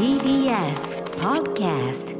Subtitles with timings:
[0.00, 2.16] TBS Podcast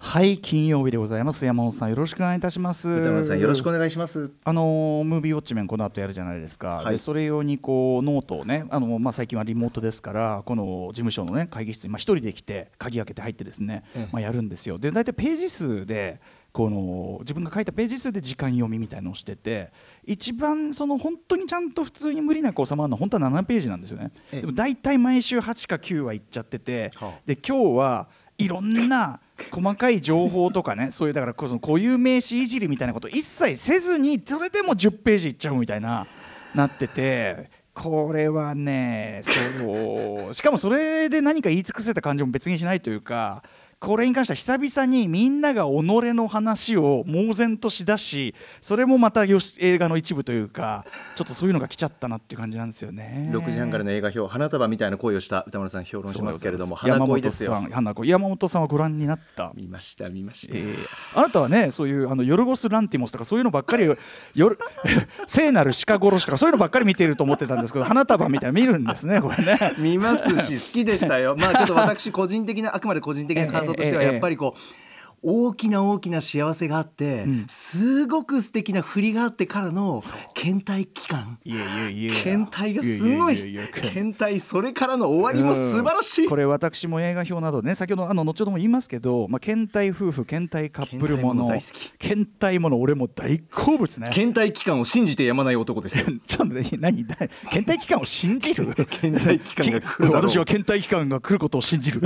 [0.00, 1.44] はい金曜日でございます。
[1.44, 2.88] 山本さんよろしくお願いいたします。
[2.88, 4.32] 宇多丸さんよろしくお願いします。
[4.42, 6.94] あのムービーウォッチメンこの後やるじゃないですか、はい。
[6.94, 14.08] でそれ用にこうノートをねあの、まあ、最近はリモートですからこの事務所の、ね、会議室にまあ一人で来て鍵開けて入ってですね、ええ。
[14.10, 14.78] まあ、やるんですよ。
[14.78, 16.20] で大体ページ数で
[16.52, 19.70] この自分が書いたページ数で時間読みみたいのをしてて
[20.04, 24.10] 一番その本当にちゃんと普通に無理なく収まるのは本当は7ページなんですよね。
[24.32, 24.40] ええ。
[24.40, 27.20] でも大体毎週8か9はいっちゃってて、はあ。
[27.26, 36.06] で今日はいろんな細かい情報とかね そういうだからこそ固有名詞いじりみたいなこと一切せずにそれでも10ページいっちゃうみたいな
[36.54, 40.34] なっててこれはねそう。
[40.34, 43.42] しかもそれで何か言い尽くせた感じも別にしないというか
[43.80, 45.68] これに関しては久々にみんなが己
[46.12, 53.28] の話を猛然としだしそれもまたよし映画の一部というかちょっとそういうのが来ちゃったなっていう感じなんですよね。
[53.32, 57.74] 6時半からの映画表花束みたいな恋をした歌丸さん評論しますけれども花恋ですよ山本さん。
[57.74, 60.56] 花恋山本さんはご覧になった見ました見ました。
[60.56, 60.76] えー
[61.14, 63.96] あなたはねそういうあのヨルゴス・ランティモスとかそういうのばっかりよ
[65.26, 69.58] 聖なる鹿殺しとかそういうのばっかり見ていると思ってたんですけど花束みたいなの見るんですねこれね。
[69.78, 71.36] 見ますし好きでしたよ。
[71.36, 74.87] まあちょっと私個人的なあくまで個人的な感想としてはやっぱりこう。
[75.22, 77.46] 大きな大きな幸せがあって、ん。
[77.48, 80.02] すごく素敵な振りがあってからの
[80.34, 81.38] 倦怠期間。
[81.44, 83.58] いやいやいや倦怠がすごい。
[83.94, 102.02] 倦怠それからの終わりも素晴らしい、うんこれ私も映画表などでね先ほどあの後ほども言いますけど、まあ、倦怠夫婦倦怠カップルもの倦怠もの大好き倦怠もの俺も大好物ね倦怠期間を信じてやまない男ですよちょっとね何何倦怠期間を信じる倦怠期間が来る私は倦怠期間が来ることを信じる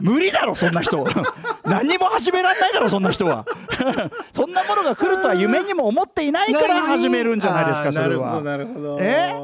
[0.00, 1.04] 無理だろそんな人
[1.76, 3.44] 何も始められないだろそんな人は。
[4.32, 8.40] そんなものが来るとは夢にも思っていないから始めるんじゃないですかそれは。
[8.40, 9.34] なるほどえ？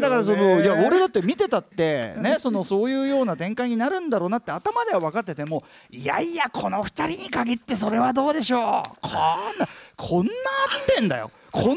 [0.00, 9.00] だからそのいや俺だって見てたってねそのそういうような展開になるんだろうなって頭では分かっててもいやいやこの2人に限ってそれはどうでしょう。
[9.02, 9.12] こん
[9.58, 9.66] な
[10.00, 10.34] こんな合
[10.92, 11.30] ってんだよ。
[11.52, 11.76] こんな合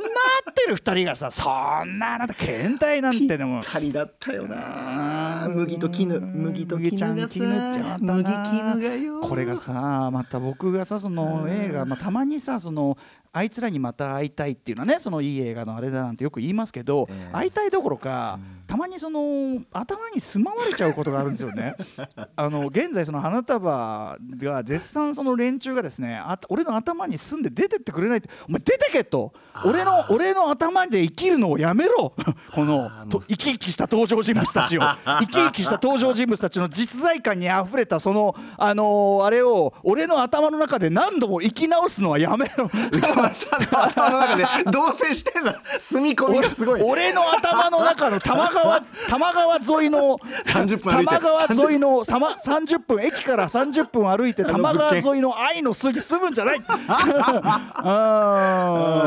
[0.51, 1.43] ってる2人がさそ
[1.83, 3.59] んなあなた検体なんてでも。
[3.59, 5.45] ぴったりだったよな。
[5.47, 6.19] うん麦と絹。
[6.21, 9.21] 麦と絹がさ麦ちゃん絹がよ。
[9.21, 12.97] これがさまた僕がさその映画、まあ、たまにさその
[13.33, 17.33] あいつらにまた会いたいっていうのはねそのいい映画のあれだなんてよく言いますけど、ええ。
[17.33, 18.39] 会いたいどころか、
[18.73, 21.75] たまにその頭に住まわれちゃうことがあるんですよね。
[22.35, 29.31] あの現在その花束が絶賛その連中がですねあ俺の頭に住んで出てってくれないってお前出てけと。
[29.63, 32.13] 俺の俺の頭で生きるのをやめろ。
[32.55, 34.81] このと生き生きした登場人物たちを。
[35.05, 42.67] 生き生きした登場人物たちの実在感にあふれたそのあのーあれを俺の頭の中で何度も生き直すのはやめろ。
[42.91, 46.81] 宇多丸さんの頭の中で同棲してんだ住み込みがすごい。
[46.81, 56.61] 俺の頭の中の多摩川多摩川沿いの30分多摩川沿いのさま30分駅から30分歩いて多摩川沿いの愛の巣に住むんじゃない。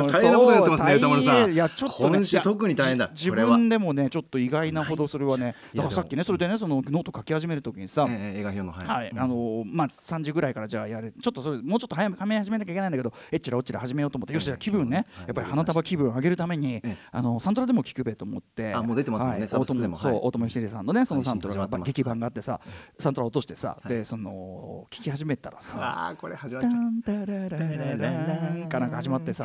[0.06, 1.52] 大変なことになってますねそう宇多丸さん。
[1.52, 15.06] いやちょっとね特に大変だ自分でもねちょっと意外なほどそれはねだからさっきねそれでねそのノート書き始める時にさ、ええ映画評のはい、はい、あのまあ3時ぐらいからじゃあやれちょっとそれもうちょっと早め早めに始めなきゃいけないんだけどえっちらおっちら始めようと思ってよしじゃあ気分ね。
[15.12, 15.26] はい。
[15.26, 16.96] やっぱり花束気分を上げるためにええ。
[17.12, 18.74] あのサントラでも聞くべと思って。
[18.74, 20.20] あもう出てますもんねはいサブスクでも大友そうはい。
[20.22, 22.60] 大友良英さんのねそのサントラが劇版があってさ
[22.98, 28.68] サントラ落としてさでその聞き始めたらさああこれ始まっタちゃう。
[28.68, 29.44] かなんか始まってさ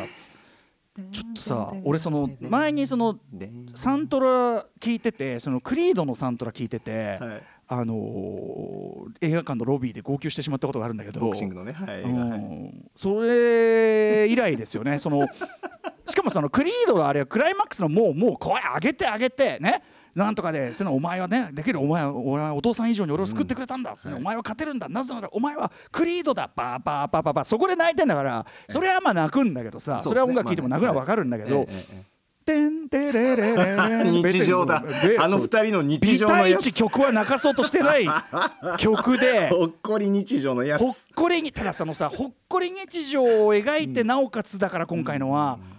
[1.11, 3.17] ちょっとさ俺その前にその
[3.75, 15.25] サントラ聞いててそのクリードのサントラ聞いてて、はいあのー映画館のロビーで号泣してしまったことがあるんだけどボクシングのねはいうはいんそれ以来ですよねその
[16.07, 19.81] しかもそのクリードのあれはクライマックスのもうもう声上げて上げてね
[20.13, 24.89] なんとかでそのお前はねできるお前は俺はお父さん以上に俺を救ってくれたんだ、お前は勝てるんだ。
[24.89, 26.49] なぜならお前はクリードだ。
[26.53, 27.43] パーパーパーパーパー。
[27.45, 31.65] そこで泣いてんだからそれはまあ泣くんだけどさ、それは音楽聴いても泣くのは分かるんだけど、
[32.45, 33.53] てんてれれ
[34.11, 38.05] 日常だであの二人の日常のやつ曲は泣かそうとしてない
[38.77, 45.57] 曲でほっこり日常のやつほっこりにただそのさほっこり日常を描いてなおかつだから今回のは。
[45.57, 45.70] もう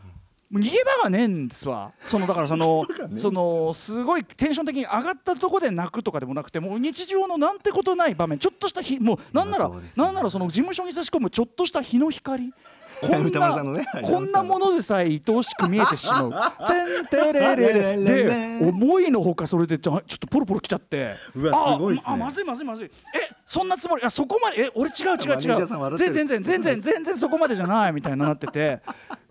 [0.53, 1.93] 逃げ場がねえんですわ。
[2.07, 9.77] そのだからその そのすごいテンション的に上がったとこで泣くとかでもなくてもう日常のなんてことない場面ちょっとした日もうなんなら、ね。
[9.97, 12.53] なんならその事務所に差し込むちょっとした日の光
[13.01, 16.31] こん 歌丸さんのねなこんなものでさえ愛おしく見えてしまう。
[16.69, 21.15] てんてれれれで思いのほかそれでちょっとポロポロきちゃって。
[21.35, 22.03] うわあすごいね。
[22.05, 22.91] あまずいまずいまずい。
[23.15, 25.97] えそんなつもりあそこまでえ俺違う違う違う。
[25.97, 28.81] 全然全然全然全然そこまでじゃないみたいになってて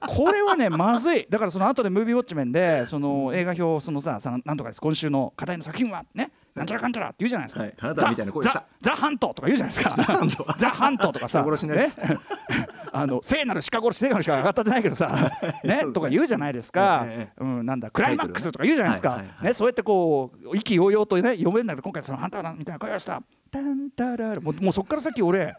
[0.07, 1.27] これはねまずい。
[1.29, 4.81] だからその後でムービーウォッチメンでその映画表そのささなんとかです。
[4.81, 8.09] 今週の課題の作品はねなんちゃらかんちゃらって言うじゃないですか、はい。
[8.09, 8.65] みたいな声した。
[8.81, 9.93] ザザハントとか言うじゃないですか。
[9.95, 10.43] ザハント。
[10.67, 11.87] ハントとかさね。
[12.93, 15.31] あの聖なる鹿殺し聖なる鹿が上がったってないけどさ
[15.63, 15.85] ね？
[15.93, 25.55] とか言うじゃないですか、ええうん、なんだクライマックスとか言うじゃないですか、ね、そうやってこう意気揚々とね読めるんだけど今回そのハンターだみたいな声をしたタンタララもうもうそっから先俺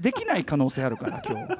[0.00, 1.56] できない可能性あるから今日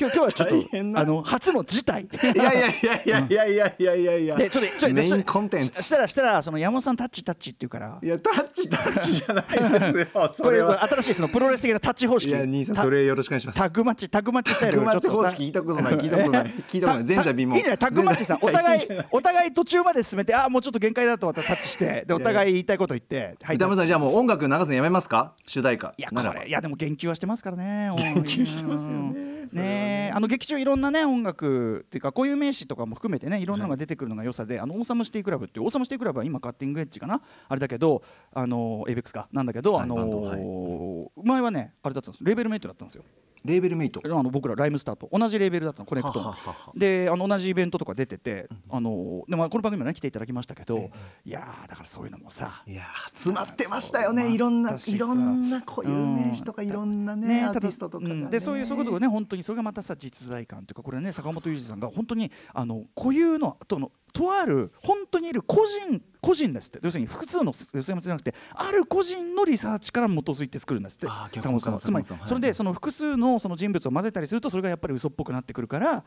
[0.00, 3.96] 今日今日はちょっとあの初の事態いやいやいやいやいやいやいや。
[4.00, 7.98] いやいやでちょっとちょっとメインコンテンツししたらしたらその山本さんタッチタッチって言うから。
[8.02, 13.58] いやタッチタッチじゃないですよこれそれは新しいそのプロレス的なタッチ方式いや兄さんタそれよろしくお願いします。
[13.58, 16.54] タッグマッチタッグマッチスタイルタッグマッチ方式聞いたことない聞いたことない。
[16.68, 17.04] 聞いたことない。
[17.10, 18.80] 前代未聞いいじゃないタッグマッチさお互い
[19.10, 23.56] お互い途中まで進めてああもうちょっと限界だと思ったらタッチしてでお互い言いたいこと言ってはい。
[23.56, 25.34] 歌丸さんじゃあもう音楽流すのやめますか？
[25.46, 25.94] 主題歌。
[25.98, 29.46] いやこれいやでも言及はしてますからね言及してますよね。
[29.48, 30.12] それはね。
[30.14, 33.46] あの劇中いろんなね音楽っていうか固有名詞とかも含めてねい。
[33.46, 37.20] ろんなのが出てくるのが良さで、あの Awesome City Clubっていう Awesome City Clubは今 cutting edge かな？
[37.48, 38.02] あれだけど
[38.32, 39.28] あのエイベックスか？
[39.32, 43.04] なんだけど、はいあの前はねあれだったんですレーベルメイトだったんですよ
[43.44, 44.00] レーベルメイト。
[44.04, 46.34] あの僕ら RHYMESTER と同じレーベルだったのコネクト。
[46.74, 50.90] であの同じイベントとか出てて、あのでもこの番組もね来ていただきましたけど、
[51.24, 54.32] いやーだからそういうのもさいやー詰まってましたよね。
[54.32, 58.22] いろんないろんな固有名詞とかいろんなねアーティストとかがね。
[58.22, 58.30] うん。
[58.30, 66.80] でそういうそういうことがね本当にそれがまたさ実在感というかこれね坂本龍二さんが本当にあの固有のとのとある本当にいる個人個人ですって。
[66.82, 71.06] 要するに複数の寄せじゃなくてある個人のリサーチから基づいて作るんですって。
[71.06, 71.80] 坂本さんは。
[71.80, 76.02] つまりそれでその複数のその人物を混ぜたりするとそれがやっぱり嘘っぽくなってくるからや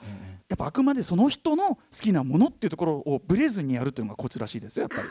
[0.53, 5.09] っぱあくまでその人の好きなものっていうところをブレずにやるっていうのがコツらしいですよやっぱり。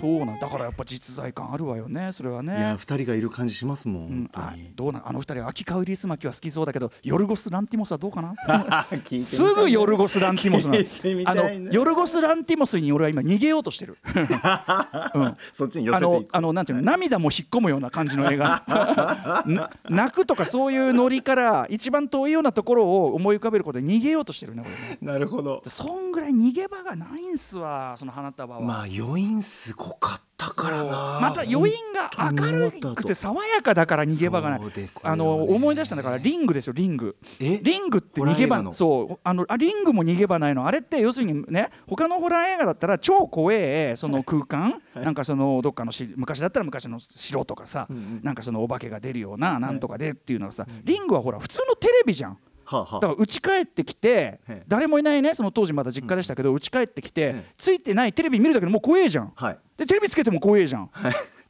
[0.00, 0.48] そうなんだ。
[0.48, 2.56] からやっぱ実在感あるわよねそれはね。
[2.56, 4.08] いや二人がいる感じしますもんうん。
[4.08, 8.34] 本、当あにどうなんあの二人は秋川ウリスマキは好きそうだけどヨルゴス・ランティモスはどうかな？
[9.22, 10.74] すぐヨルゴス・ランティモスなの。
[10.80, 13.98] 聞いてみあたいねのヨルゴス・ランティモスに俺は今逃げようとしてる。
[15.52, 16.36] そっちに寄あのせていく。
[16.36, 18.62] あのなんていうの涙も引っ込むような感じの映画。
[19.46, 25.62] な泣くとかそういうノリから一番遠いようなところを思い浮かべることで逃げようとしてるねこれねなるほど。
[25.68, 31.18] そんぐらい逃げ場がないんすわその花束は、まあ余韻すごかったからな。
[31.20, 34.70] また余韻が明るくて爽やかだから逃げ場がない、ね。
[35.02, 37.16] あの思い出したんだからリングですよリング。
[37.40, 37.58] え？
[37.62, 39.18] リングって逃げ場そう。
[39.22, 40.66] あのあリングも逃げ場ないの。
[40.66, 48.20] あれって要するにね他のホラー映画だったら超怖えその空間、なんかそのどっかのし昔だったら昔の城とかさ、うんうん。
[48.22, 52.38] なんかそのお化けが出るようななんとかでっていうのがさ、リングはほら普通のテレビじゃん。
[52.64, 53.00] はあはあ。
[53.00, 54.62] だから家帰ってきてええ。
[54.68, 57.52] 誰もいないねその当時まだ実家でしたけど家帰ってきてええ。
[57.58, 59.32] ついてないテレビ見るだけでもう怖えじゃん。
[59.34, 59.58] はい。
[59.76, 60.90] でテレビつけても怖えじゃん。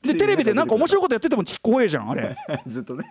[0.02, 2.36] でテレビでなんか面白いことやってても怖えじゃんあれ。
[2.66, 3.04] ずっとね。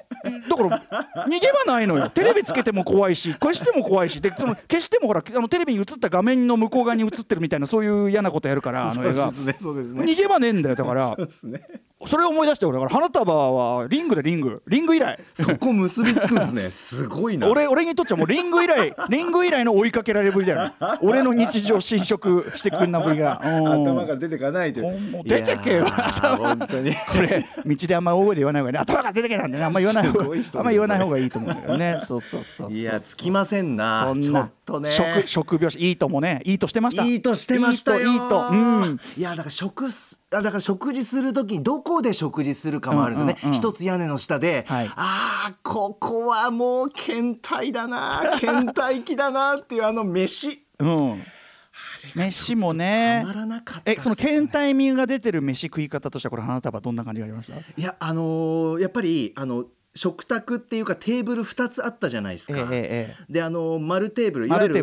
[0.47, 0.79] だから
[1.25, 2.09] 逃げ場ないのよ。
[2.09, 4.21] テレビつけても怖いし消しても怖いし。
[4.21, 9.31] でその消してもほらあのテレビに映った画面の向こう側に映ってるみたいなそういう嫌なことやるからあの映画。
[9.31, 10.03] そうですねそうですね。
[10.03, 11.07] 逃げ場ねえんだよだから。
[11.17, 11.61] そうですね
[12.07, 14.61] それを思い出して俺だから花束はリングでリング。
[14.67, 15.19] リング以来。
[15.33, 16.71] そこ結びつくんですね。
[16.71, 17.49] すごいな。
[17.49, 20.63] 俺俺にとっちゃもうリング以来 リング以来の追いかけられぶりだよ。
[20.63, 20.71] ね
[21.01, 23.41] 俺の日常侵食してくんなぶりが。
[23.43, 23.67] うん。
[23.67, 24.81] 頭が出てかないと
[25.23, 25.85] 出てけよ。
[26.39, 26.93] 本当に。
[26.93, 28.73] これ道であんま大声で言わない方がいい。
[28.73, 30.53] ね頭が出てけなんでねあんま言わない方すごい人ですね。
[30.53, 31.99] があんま言わない方がいいと思うんだよね。
[32.03, 34.11] そうそうそういやつきませんな。
[34.15, 34.43] ちょそんな。
[34.43, 34.89] っとね。
[34.89, 36.41] 食食病死いいともね。
[36.45, 37.03] いいとしてました。
[37.03, 38.49] いいとしてましたよいいといいと。
[38.51, 38.99] うん。
[39.17, 43.59] いやだから食すあだから食事する時にどこで食事するかもあるんですよね、うんうんうん。
[43.59, 44.87] 一つ屋根の下で、はい。
[44.87, 44.91] あ
[45.49, 50.65] あここはもう倦怠だな 倦怠期だなっていうあの飯。
[50.79, 51.21] うん。
[52.15, 53.97] 飯もたねまらなかったっすね。
[53.97, 57.57] えその倦怠味が出てる飯食い方としてはこれ花束どんな感じがありました？
[57.57, 64.73] いやあのーやっぱりあの食卓っていうかテーブル2つあったじゃないですか、ええええであの丸テーブルいわゆる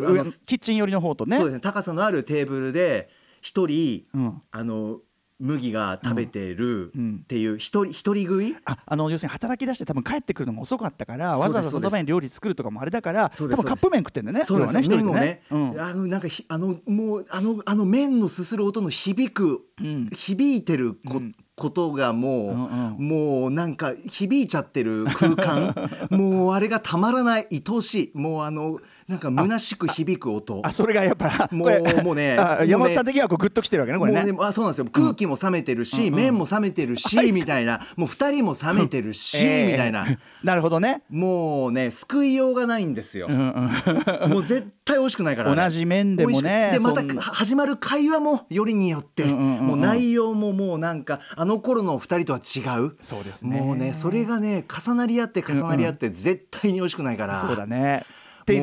[0.47, 1.37] キッチン寄りの方とね。
[1.37, 1.61] そうですね。
[1.61, 4.43] 高さのあるテーブルで一人、うん。
[4.51, 5.01] あの
[5.41, 7.21] 麦が食べてるうん。
[7.23, 8.57] っていう一人一人食い？
[8.65, 20.11] ああの要するに働き出して多分帰ってくるのが遅かったからわざわざその場に料理作るとかもあれだから多分カップ麺食ってんだよねそうです要はよ麺をね、一人であのなんかひあのもうあのあの麺のすする音の響く、うん。
[20.13, 23.09] 響いてるこ,、うんことがもう、うんうん。
[23.09, 25.75] もうなんか響いちゃってる空間。
[26.11, 28.19] もうあれがたまらない愛おしい。
[28.19, 30.61] もうあのなんか虚しく響く音。
[30.65, 32.37] あそれがやっぱもうもうね
[32.67, 34.25] 山本さん的にはこうグッときてるわけねこれね。
[34.25, 34.87] ねあそうなんですよ。
[34.91, 37.81] 空気も冷めてるし、麺も冷めてるし、みたいな。
[37.97, 40.07] もう二人も冷めてるし、 ええみたいな。
[40.43, 41.03] なるほどね。
[41.11, 43.73] もうね救いようがないんですよ、うん
[44.23, 44.31] うん。
[44.31, 49.67] もう絶対美味しくないから同じ麺でもねでまた始まる会話もよりによって、うんうんうんうん。
[49.67, 52.97] もう内容ももうなんかあの頃の二人とは違う。
[53.03, 53.61] そうですね。
[53.61, 58.05] もうねそれがね重なり合って重なり合って絶対に美味しくないから、そうだね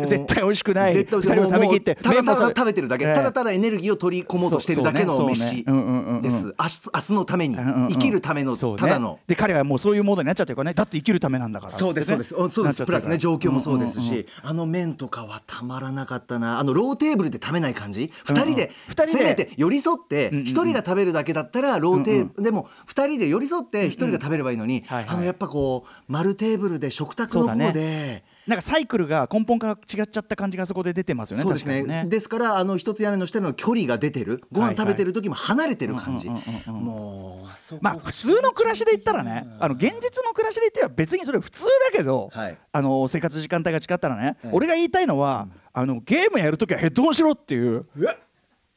[0.07, 3.13] 絶対美味しくない絶対美味し二人をいただただ食べてるだけ、ええ。
[3.13, 6.55] ただただエネルギーを取り込もうとしてるだけの飯です。
[6.57, 9.19] 明日明日のために生きるためのただの。
[9.27, 10.73] で彼はもうそういうモードになっちゃってるからね。
[10.73, 11.71] だって生きるためなんだから。
[11.71, 12.35] そうですそうです。
[12.35, 12.85] おそうです。
[12.85, 16.59] プラスね状況もそうですし、あの麺とかはたまらなかったな。
[16.59, 18.11] あのローテーブルで食べない感じ。
[18.23, 19.17] 二人で二人で。
[19.17, 28.23] せめて寄り添ってんうん一人が食べるだけだったらローテーブルでも二人で寄り添って一人が食べればいいのにあのやっぱこう丸テーブルで食卓の方で。
[28.47, 31.83] なんかサイクルが根本から違っちゃった感じがそこで出てますよねそうですね。
[31.83, 32.05] ね。
[32.07, 36.27] ですからあの一つ屋根の下の距離が出てるご飯食べてる時も離れてる感じ。
[36.27, 42.57] うんうんうんうんもうまあ普通の暮らしで言ったらねあの現実の暮らしで言っては別にそれ普通だけど、はい。
[42.71, 47.85] あの生活時間帯が違ったらね、はい俺が言いたいのは、あのゲームやるときはヘッドホンしろっていう。
[47.97, 48.15] うわ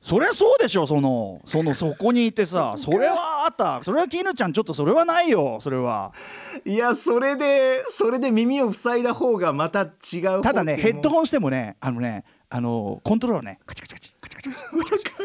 [0.00, 3.82] そりゃそうでしょそのそのそこにいてさそれはあった。
[3.84, 6.12] それは絹ちゃんちょっとそれはないよそれは。
[6.64, 13.60] いやそれでそれで耳を塞いだ方がまた違う方ただねヘッドホンしてもねあのねあのコントローラーね。
[13.64, 14.12] カチカチカチ。
[14.20, 14.50] カチカチ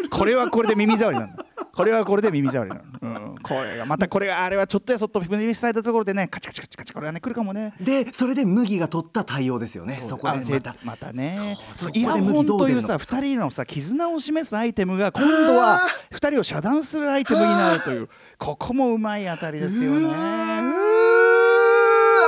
[0.10, 1.34] これはこれで耳障りなの
[1.74, 6.94] これはこれで耳障りなの、うん、これがまたこれがあれはちょっとやそっと耳塞いだところでねカチカチカチカチ。
[6.94, 7.74] これはね来るかもね。
[7.82, 10.00] でそれで麦が取った対応ですよね。
[10.04, 10.76] そこでまた。
[10.84, 11.58] またね。
[11.74, 15.80] そイヤホンというさ2人のさ絆を示すアイテムが今度は
[16.12, 20.06] 2人を遮断するアイテムになるというここもうまいあたりですよね。
[20.06, 20.10] ア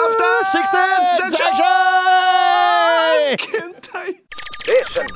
[0.10, 0.28] フター。
[0.50, 0.72] シックス
[1.18, 1.46] ジャンクショ
[4.24, 4.27] ン
[4.68, 5.08] 変態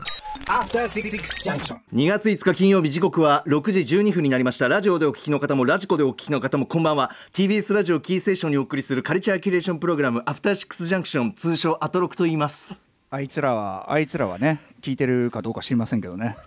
[0.48, 1.10] After Six
[1.44, 1.78] Junction.
[1.94, 16.38] 2月5日金曜日時刻は6時12分になりましたラジオでお聞きの方もラジコでお聞きの方もこんばんは TBS ラジオキーステーションにお送りするカルチャーキュレーションプログラムアフターシックスジャンクション通称アトロクと言いますあいつらはあいつらはね聞いてるかどうか知りませんけどね。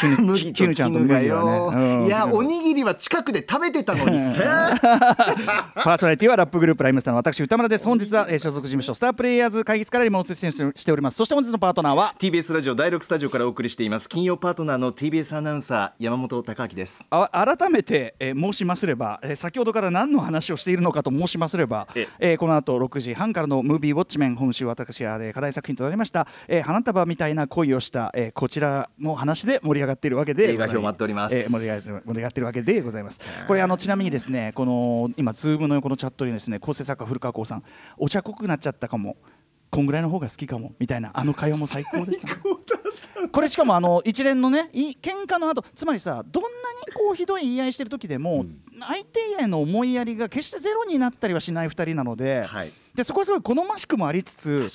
[0.20, 2.00] 麦とキヌちゃんと絹がよ、ね。
[2.00, 2.06] うん。
[2.06, 4.76] いやおにぎりは近くで食べてたのにさ。
[5.74, 7.84] パーソナリティはラップグループライムスターの私歌村です。
[7.86, 11.16] 本日は、えー所属事務所スタープレイヤーズ会議室からリモート出演しております。
[11.16, 14.08] そして本日のパートナーは？TBS ラジオ第6スタジオからお送りしています。
[14.08, 17.04] 金曜パートナーの TBS アナウンサー山本匡晃です。
[17.10, 22.34] あ改めて、えー申しますれば、えー先ほどから何の話をしているのかと申しますれば、ええ。
[22.34, 31.36] ーこの後6時半からのムービーウォッチメン今週私は、えー課題作品となりました、えー花束みたいな恋をした、えーこちらの話で盛り上がっているわけで映画評待っております。
[31.36, 33.20] えー盛り上がってるわけでございます。
[33.46, 37.62] これあのちなみにですねこの今ズームの横のチャットにですね構成作家古川耕さん
[37.96, 39.16] お茶濃くなっちゃったかも。
[39.70, 40.72] こんぐらいの方が好きかも。
[40.80, 42.34] みたいなあの会話も最高でしたね。
[43.30, 48.46] これしかもあの一連のねい喧嘩の後つまりさどんなにこうひどい言い合いしてる時でも、
[48.80, 52.72] 相手への思いやりが決してゼロになったりはしない2人なので,、はい。
[52.94, 54.66] でそこはすごい好ましくもありつつ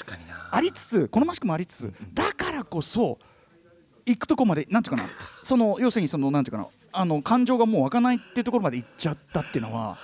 [0.51, 3.19] ありつつ好ましくもありつつだからこそ
[4.05, 5.09] 行くとこまでなんていうかな。
[5.43, 6.67] その要するにそのなんていうかな。
[6.97, 9.97] あの感情がもう湧かないっていうところまで行っちゃったっていうのは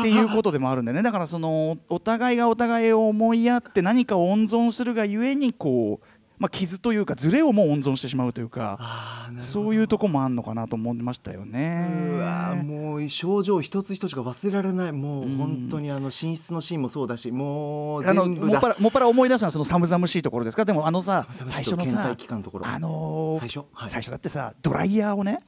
[0.00, 1.02] っていうことでもあるんでね。
[1.02, 6.06] だからそのお互いがお互いを思いやって何かを温存するがゆえにこう、
[6.38, 11.88] まあ、傷というかズレをもう温存してしまうというかそういうとこもあんのかなと思いましたよね。
[12.12, 14.92] うわーもう症状一つ一つが忘れられない。
[14.92, 20.64] もう本当にあの寝室のシーンもそうだしもうあのもっぱらもっぱら思い出すのはその寒々しいところですか？
[20.64, 22.14] でもあのさ最初のさ
[22.62, 23.64] あのー最初？
[23.72, 23.90] はい。
[23.90, 25.38] 最初だってさドライヤーをね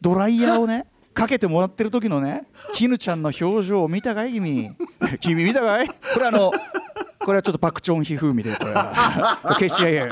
[0.00, 2.44] ドライヤーをねかけてもらってる時のね
[2.76, 4.32] 絹ちゃんの表情を見たかい？
[4.34, 4.76] 君。
[5.20, 5.88] 君見たかい？
[5.88, 6.52] これあの
[7.20, 9.38] これはちょっとパクチョンヒ風味でこれは。
[9.60, 10.10] 消し合い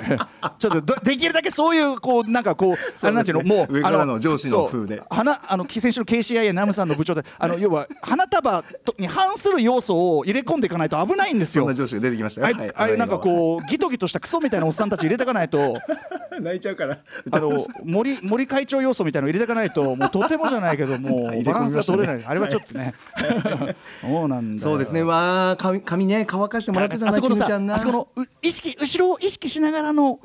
[0.59, 5.03] ちょっとどできるだけそういうこうなんかこうなんていうのもう上からあの上司の風で。
[5.09, 11.63] 花あの先週の KCIA ナムさんの部長であの要は花束とに反する要素を入れ込んでいかないと危ないんですよ。
[11.63, 11.75] そんな。
[11.75, 12.67] 上司が出てきましたあよはい。
[12.69, 15.77] れあれなんかこうギトギトしたクソみたいなおっさんたち入れてかないと。
[16.41, 16.99] 泣いちゃうから。
[17.31, 22.25] あの森森会長要素みたいの入れてかないともうとてもじゃないけどもう バランスが取れない。
[22.27, 22.95] あれはちょっとね。
[24.03, 25.03] そうなんそうですね。
[25.03, 30.21] わあ髪髪ね乾かしてもらってあそこのさあそこのう意識後ろを意識しながらの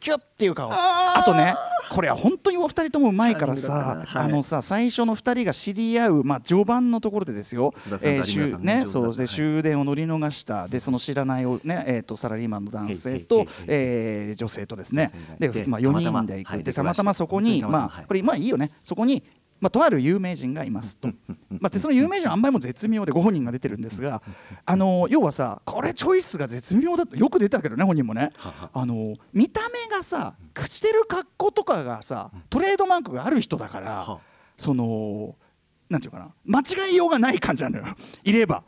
[0.00, 0.70] キュッっていう顔。
[0.72, 1.54] あとね
[1.90, 7.74] これは本当にお二人ともうまいからさあのさ最初の二人が知り合うまあ序盤のところでですよ。
[7.76, 15.12] 須田さんと有村さんね終電を乗り逃したでその知らないおねえーとサラリーマンの男性とえー女性とですね。
[15.38, 18.70] でまあ4たまたま人で行はいくでたまたまそこにまあこれまあいいよね。
[18.82, 19.22] そこに
[19.62, 21.08] まあ、とある有名人がいますと、
[21.48, 24.20] まあ、でその有名人はあんまりも絶妙でご本人が出てるんですが
[24.66, 28.30] あの要はさこれチョイスが絶妙だとよく出たけどね本人もね。
[28.72, 30.34] あの見た目がさ
[30.66, 34.20] してる格好とかがさトレードマークがある人だからは
[34.58, 35.36] その
[35.88, 37.84] なんていうかな間違いようがない感じなのよ。
[38.24, 38.64] いれば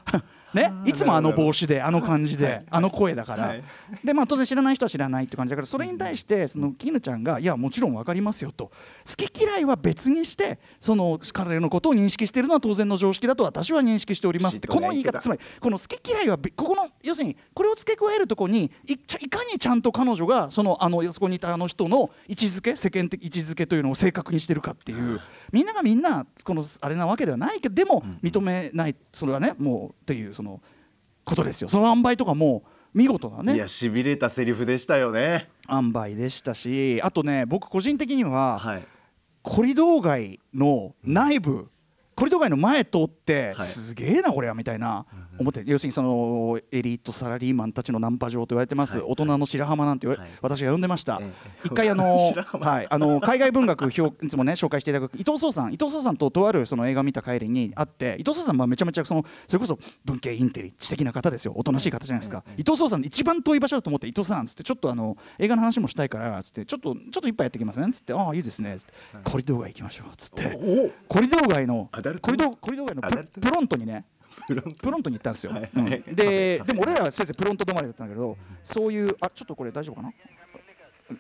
[0.55, 2.65] ね、いつもあの帽子であの感じで、はい。
[2.71, 3.63] あの声だから、はい。
[4.05, 8.71] でまあ当然知らない人は知らないって感じだからそれに対してその絹ちゃんが「いやもちろん分かりますよ」と。
[9.07, 14.57] 好き嫌いは別にしてその彼のことを認識しているのは当然の常識だと私は認識しております。
[14.57, 25.21] ってこの言い方つまりこの好き嫌いはべここの要するにこれを付け加えるところにいかにちゃんと彼女がそのあのそこにいたあの人の位置づけ世間的位置づけというのを正確にしてるかっていう。
[25.53, 30.44] みんながみんなこのあれなわけではないけどでも認めないそれはねもうっていうその
[31.25, 31.69] ことですよ。
[31.69, 35.49] その塩梅とかも見事ないねやしびれたセリフでしたよね。
[35.69, 38.85] 塩梅でしたしあとね僕個人的には、はい。
[39.43, 41.69] コリドー街の内部、
[42.15, 43.67] コリドー街の前通って、はい。
[43.67, 45.07] すげえなこれはみたいな
[45.39, 49.07] 思って要するにそのエリートサラリーマンたちのナンパ場と言われてます、はい。
[49.07, 50.07] 大人の白浜なんて
[50.41, 51.67] 私が呼んでました、ええ。
[51.67, 52.17] 一回あの、
[52.61, 61.53] はい、あの海外文学表いつもね紹介していただく伊藤壮さん伊藤壮さんととあるその映画見た帰りに会って伊藤壮さんはめちゃめちゃそのそれこそ文系インテリ知的な方ですよ。
[61.57, 68.93] おとなしい方じゃないですか、伊藤壮さん一番遠い場所だと思って伊藤さんっつってちょっとあの映画の話もしたいからつってちょっとちょっと一杯やってきますねつってああいいですねつって、
[69.25, 70.57] コリドー街行きましょうつって。
[70.57, 71.89] おコリドー街の
[72.21, 74.05] コリドーコリドー街のププロントにね
[74.47, 75.17] プロントに。
[75.17, 75.71] 行ったんですよ、はい。
[75.75, 75.85] うん。
[75.85, 80.13] はいででも俺らは先生プロント止まりだったんだけどそういうあちょっとこれ大丈夫かな？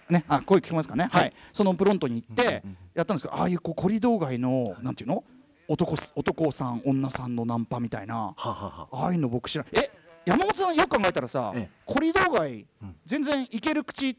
[0.08, 1.32] ね、あ声聞こえますかね、はい。
[1.52, 2.62] そのプロントに行って
[2.94, 5.22] やったんですけどああいうこうコリドー街のなんていうの？
[5.68, 9.06] 男す男さん女さんのナンパみたいなはははあ。
[9.06, 9.90] あいうの僕知らないえ
[10.26, 11.70] 山本さんよく考えたらさ、ええ。
[11.84, 12.66] コリドー街
[13.06, 14.16] 全然行ける口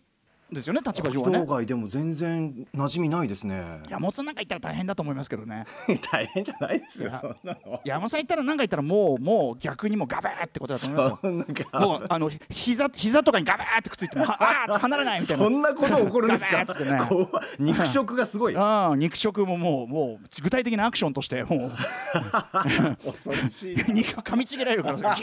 [0.52, 1.40] ですよね立場上はね。
[1.40, 3.82] 道外でも全然馴染みないですね。
[3.90, 5.66] 山本さんなんか行ったら大変だと思いますけどね。
[6.12, 7.12] 大変じゃないですよ
[7.84, 11.68] 山本さん行ったらなんか行ったらもうもう逆にもうガバーってことだと思いますよ。
[11.80, 14.38] もうあの膝膝とかにガバーってくっついてもは
[14.70, 15.44] あー離れないみたいな。
[15.44, 16.64] そんなこと起こるんですか？
[17.60, 18.56] 肉食がすごい。
[18.56, 21.72] ああ肉食ももうもう具体的なアクションとしてもう。
[23.12, 25.16] 恐ろしい 肉噛みちぎられるから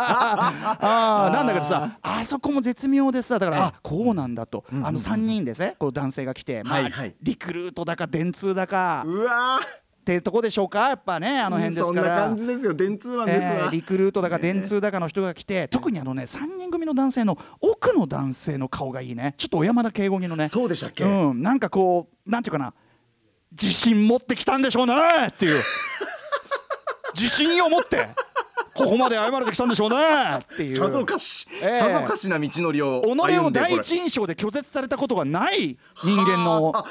[0.00, 4.64] ああなんだけどさあそこも絶妙でさだからあこうなんだと。
[4.82, 6.90] あの3人ですねこう男性が来てまあはい。
[6.90, 9.04] はいリクルートだか電通だか。
[9.06, 10.88] うわっていうとこでしょうか？
[10.90, 12.06] やっぱねあの辺ですから。
[12.06, 19.34] そんな感じですよ電通マンですわ、えーリクルートだか電通だかの人が来て、特にあのね3人組の男性の奥の男性の顔がいいね。
[19.36, 20.48] ちょっと小山田圭吾にのね。
[20.48, 21.02] そうでしたっけ？
[21.02, 22.72] うん、なんかこうなんていうかな。
[23.50, 24.94] 自信持ってきたんでしょうね！
[25.28, 25.60] っていう。
[27.18, 28.06] 自信を持って
[28.76, 29.96] ここまで謝れてきたんでしょうね。
[30.42, 30.78] っていう。
[30.78, 31.78] さぞかし、ええ。
[31.80, 36.84] さぞかしな道のりを己を第一印象で拒絶されたことがない人間のあ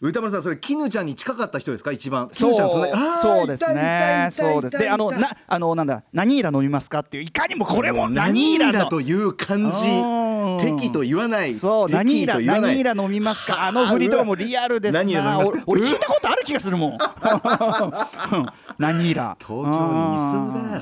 [0.00, 1.92] 歌丸さんそれ絹ちゃんに近かった人ですか？
[1.92, 2.28] 一番。
[2.32, 2.54] そう。
[2.54, 4.28] そうですね。
[4.32, 9.88] そうですであのなあのなんだ何イラ飲みますかっていういかにもこれも何何イラのイラという感じ。
[9.88, 10.58] うん。
[10.78, 11.54] 敵と言わない。
[11.54, 13.66] そう何イラ何イラ飲みますか？
[13.66, 15.00] あの振りとかもリアルですな。
[15.00, 15.64] 何イラ飲みますか？
[15.66, 16.98] 俺俺聞いたことある気がするもん
[18.88, 19.72] うん何イラ東京にい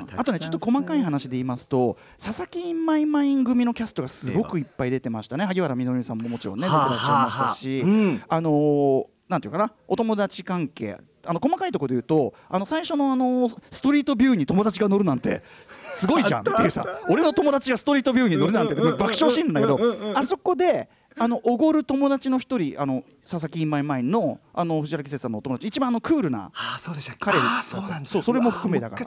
[0.08, 5.44] そうあとねちょっと細かい話で言いますと佐々木インマイマイン組のキャストがすごくいっぱい出てましたね。
[5.46, 7.96] 萩原みのりさんももちろんね出てはあらっしゃいましたしはあはあ。
[7.96, 8.22] うん。
[8.28, 10.96] あのーなんていうかなお友達関係。
[11.26, 15.42] あの細かいところで言うとあの最初のあのストリートビューに友達が乗るなんて
[15.82, 28.08] すごいじゃんっていうさ俺の友達がストリートビューに乗るなんて爆笑シーンなんだけどあそこであのおごる友達の一人あの佐々木インマイマインのあの藤原季節さんのお友達一番あのクールなあーそうでした彼そうなんだ。
[28.08, 29.06] そうそれも含めだから。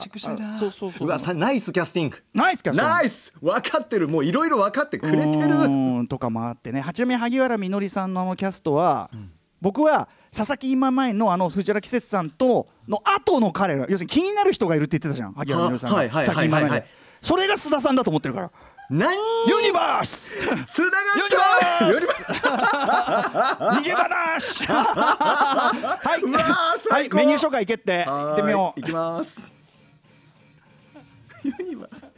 [0.58, 2.18] そうそうそうわさナイスキャスティング。
[2.34, 3.34] ナイスキャストナイス！
[3.42, 4.08] 分かってる。
[4.08, 6.08] もういろいろ分かってくれてる。
[6.08, 6.82] とかもあってね。
[6.82, 9.10] はちなみに萩原みのりさんのあのキャストは、
[9.62, 15.98] 僕は佐々木今前のあの藤原季節さんとの後の彼ら要するに気になる人がいるって言ってたじゃん萩原みのりさんが。
[15.98, 16.86] はいはい佐々木今前はい
[17.22, 18.52] それが須田さんだと思ってるから
[18.92, 19.10] 何？
[19.48, 20.30] ユニバース
[20.66, 21.38] つながった。
[21.80, 22.08] バース
[23.80, 24.66] 逃げ話。
[24.68, 26.22] はい、
[26.92, 28.80] はい、メニュー紹介決定行ってみよう。
[28.80, 29.54] いきます。
[31.44, 32.12] ユニバース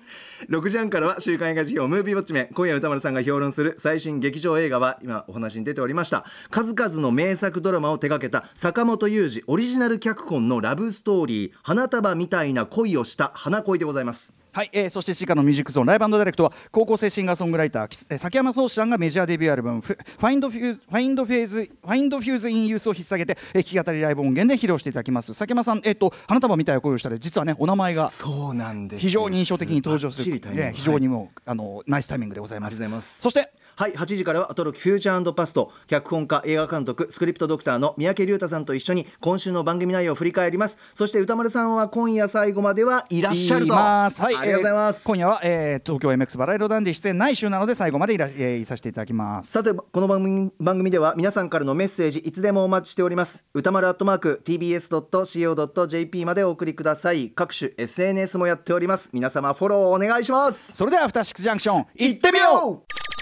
[0.49, 6.25] 6時半からは週刊映画辞表ムービーウォッチメン今夜歌丸さんが評論する最新劇場映画は今お話に出ておりました。
[6.49, 25.34] 数々の名作ドラマを手掛けた坂本雄二オリジナル脚本のラブストーリー花束みたいな恋をした花恋でございますはい、えー、そして C カのミュージックゾーンライブダイレクトは高校生シンガーソングライター崎山蒼志さんがメジャーデビューアルバム「find fuse find fuse find fuse in youth」を引っ提げて、えー、弾き語りライブ音源で披露していただきます。
[25.34, 32.76] 崎山さんえっ、と花束みたいな恋をしたで実はねお名前がそうなんです非常に印象的に登場する、ね非常にもうあのナイスタイミングでございます。
[32.76, 33.22] ありがとうございます。
[33.22, 33.50] そして
[33.84, 35.69] はい8時からはアトロクフューチャー&パスト。
[35.88, 40.78] 脚本家映画監督スクリプトドクターの三宅隆太さんと一緒に今週の番組内容を振り返ります。
[40.93, 43.74] そして宇多丸さんは今夜最後まではいらっしゃると。
[43.74, 44.22] います。
[44.22, 49.52] はい、ありがとうございます、えー今夜は、えー東京 MX バラ色ダンディ出演ない週なので最後までいら、えーいさせていただきます。
[49.52, 53.43] さてこの番組番組では皆さんからのメッセージいつでもお待ちしております。
[53.54, 57.32] 歌丸アットマーク tbs.co.jp までお送りください。
[57.32, 59.10] 各種 SNS もやっております。
[59.12, 60.72] 皆様フォローお願いします。
[60.72, 63.03] それではアフターシックスジャンクション行ってみよう